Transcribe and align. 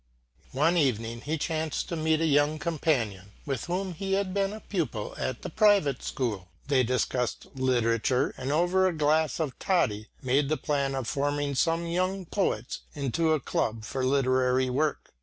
One 0.53 0.77
evening 0.77 1.21
he 1.21 1.37
chanced 1.37 1.87
to 1.89 1.95
meet 1.95 2.21
a 2.21 2.25
young 2.25 2.57
companion 2.57 3.33
with 3.45 3.65
whom 3.65 3.93
he 3.93 4.13
had 4.13 4.33
been 4.33 4.51
a 4.51 4.59
pupil 4.59 5.13
at 5.19 5.43
the 5.43 5.49
private 5.51 6.01
school. 6.01 6.47
They 6.67 6.81
discussed 6.81 7.45
literature, 7.53 8.33
and 8.35 8.51
over 8.51 8.87
a 8.87 8.93
glass 8.97 9.39
of 9.39 9.59
toddy 9.59 10.07
made 10.23 10.49
the 10.49 10.57
plan 10.57 10.95
of 10.95 11.07
forming 11.07 11.53
some 11.53 11.85
young 11.85 12.25
poets 12.25 12.79
into 12.95 13.33
a 13.33 13.39
club 13.39 13.85
for 13.85 14.03
literary 14.03 14.71
work. 14.71 15.13